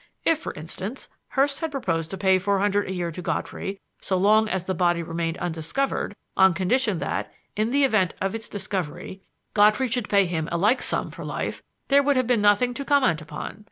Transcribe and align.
If, 0.25 0.39
for 0.39 0.51
instance, 0.55 1.09
Hurst 1.27 1.59
had 1.59 1.69
proposed 1.69 2.09
to 2.09 2.17
pay 2.17 2.39
four 2.39 2.57
hundred 2.57 2.87
a 2.87 2.91
year 2.91 3.11
to 3.11 3.21
Godfrey 3.21 3.79
so 4.01 4.17
long 4.17 4.49
as 4.49 4.65
the 4.65 4.73
body 4.73 5.03
remained 5.03 5.37
undiscovered 5.37 6.15
on 6.35 6.55
condition 6.55 6.97
that, 6.97 7.31
in 7.55 7.69
the 7.69 7.83
event 7.83 8.15
of 8.19 8.33
its 8.33 8.49
discovery, 8.49 9.21
Godfrey 9.53 9.87
should 9.91 10.09
pay 10.09 10.25
him 10.25 10.49
a 10.51 10.57
like 10.57 10.81
sum 10.81 11.11
for 11.11 11.23
life, 11.23 11.61
there 11.89 12.01
would 12.01 12.15
have 12.17 12.25
been 12.25 12.41
nothing 12.41 12.73
to 12.73 12.83
comment 12.83 13.21
upon. 13.21 13.59